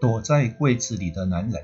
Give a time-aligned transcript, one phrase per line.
[0.00, 1.62] 躲在柜子里的男人，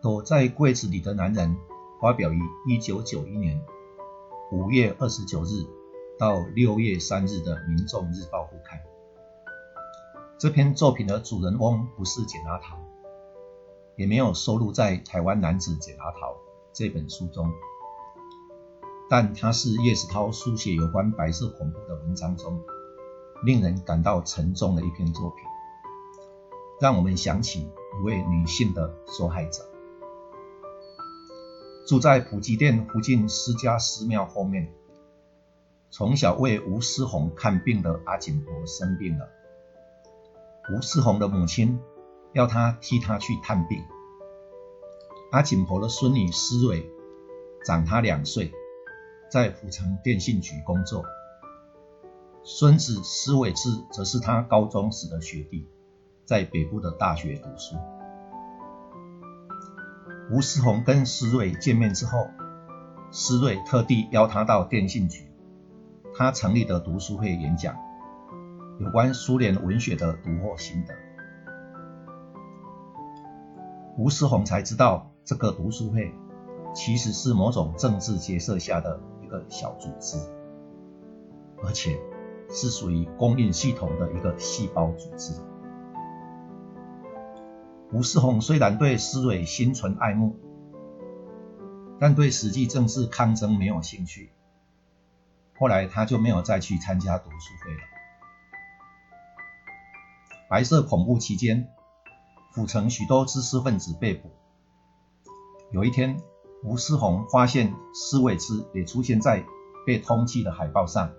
[0.00, 1.56] 躲在柜子里的男人，
[2.00, 3.60] 发表于一九九一年
[4.52, 5.66] 五月二十九日
[6.20, 8.80] 到六月三日的《民众日报》副刊。
[10.38, 12.78] 这篇作品的主人翁不是简阿桃，
[13.96, 16.32] 也没有收录在《台湾男子简阿桃》
[16.72, 17.50] 这本书中，
[19.08, 22.62] 但他是叶石涛书写有关白色恐怖的文章中
[23.42, 25.40] 令人感到沉重的一篇作品。
[26.80, 29.68] 让我们想起一位女性的受害者，
[31.86, 34.72] 住在普吉店附近施家寺庙后面，
[35.90, 39.28] 从小为吴思红看病的阿锦婆生病了。
[40.72, 41.78] 吴思红的母亲
[42.32, 43.84] 要她替她去探病。
[45.32, 46.88] 阿锦婆的孙女施蕊
[47.62, 48.52] 长她两岁，
[49.30, 51.04] 在府城电信局工作。
[52.42, 55.68] 孙子施伟志则是他高中时的学弟。
[56.30, 57.74] 在北部的大学读书。
[60.30, 62.28] 吴思宏跟施瑞见面之后，
[63.10, 65.28] 施瑞特地邀他到电信局，
[66.14, 67.74] 他成立的读书会演讲，
[68.78, 70.94] 有关苏联文学的读后心得。
[73.98, 76.14] 吴思宏才知道，这个读书会
[76.72, 80.16] 其实是某种政治结社下的一个小组织，
[81.64, 81.98] 而且
[82.50, 85.32] 是属于公印系统的一个细胞组织。
[87.92, 90.36] 吴世宏虽然对施蕊心存爱慕，
[91.98, 94.30] 但对实际政治抗争没有兴趣。
[95.58, 97.80] 后来他就没有再去参加读书会了。
[100.48, 101.68] 白色恐怖期间，
[102.52, 104.30] 府城许多知识分子被捕。
[105.72, 106.20] 有一天，
[106.62, 109.44] 吴世宏发现施伟之也出现在
[109.84, 111.12] 被通缉的海报上。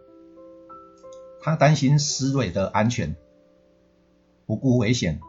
[1.41, 3.17] 他担心施蕊的安全，
[4.45, 5.19] 不顾危险。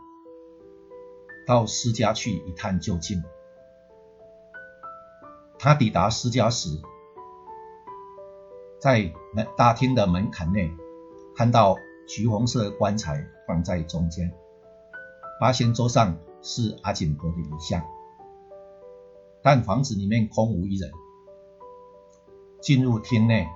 [1.47, 3.23] 到施家去一探究竟。
[5.59, 6.69] 他抵达施家时，
[8.81, 10.71] 在门大厅的门槛内，
[11.37, 11.77] 看到
[12.09, 14.33] 橘红色棺材放在中间，
[15.41, 17.85] 发现桌上是阿锦婆的遗像，
[19.41, 20.91] 但房子里面空无一人。
[22.61, 23.47] 进入厅内，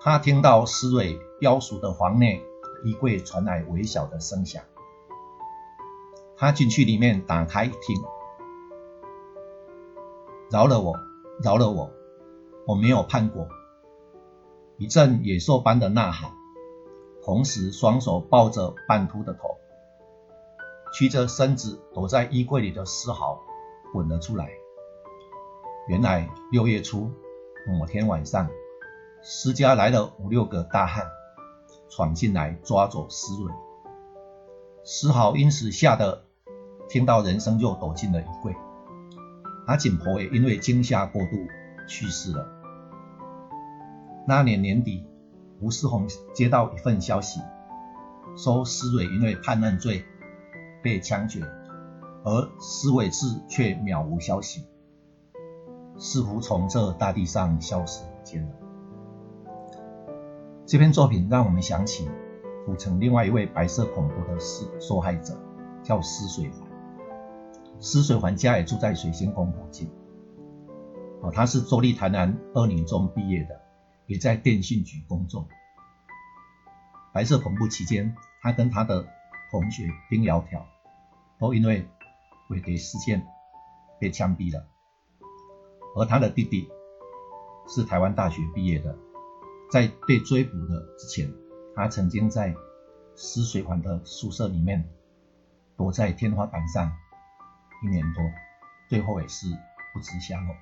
[0.00, 2.42] 他听到施蕊雕塑的房内
[2.84, 4.62] 衣柜传来微小的声响。
[6.40, 8.02] 他进去里面打开一听，
[10.50, 10.98] 饶了我，
[11.44, 11.90] 饶了我，
[12.66, 13.46] 我没有叛国。
[14.78, 16.32] 一阵野兽般的呐喊，
[17.22, 19.58] 同时双手抱着半秃的头，
[20.94, 23.38] 屈着身子躲在衣柜里的丝毫
[23.92, 24.48] 滚了出来。
[25.88, 27.10] 原来六月初
[27.68, 28.48] 某天晚上，
[29.20, 31.06] 施家来了五六个大汉，
[31.90, 33.52] 闯进来抓走思蕊，
[34.82, 36.24] 丝毫因此吓得。
[36.90, 38.54] 听到人声就躲进了衣柜。
[39.66, 41.36] 阿锦婆也因为惊吓过度
[41.88, 42.48] 去世了。
[44.26, 45.06] 那年年底，
[45.60, 47.40] 吴思宏接到一份消息，
[48.36, 50.04] 说施蕊因为叛乱罪
[50.82, 51.40] 被枪决，
[52.24, 54.64] 而施伟志却渺无消息，
[55.96, 58.50] 似乎从这大地上消失不见了。
[60.66, 62.08] 这篇作品让我们想起
[62.66, 65.38] 府城另外一位白色恐怖的受受害者，
[65.84, 66.69] 叫施水环。
[67.80, 69.90] 施水环家也住在水仙宫附近。
[71.22, 73.58] 哦，他是州立台南二年中毕业的，
[74.06, 75.48] 也在电信局工作。
[77.12, 79.06] 白色恐怖期间，他跟他的
[79.50, 80.62] 同学丁窈窕
[81.38, 81.88] 都因为
[82.50, 83.26] 违谍事件
[83.98, 84.66] 被枪毙了。
[85.96, 86.68] 而他的弟弟
[87.66, 88.94] 是台湾大学毕业的，
[89.72, 91.32] 在被追捕的之前，
[91.74, 92.54] 他曾经在
[93.16, 94.86] 施水环的宿舍里面
[95.78, 96.92] 躲在天花板上。
[97.82, 98.30] 一年多，
[98.88, 99.46] 最后也是
[99.92, 100.54] 不知下落。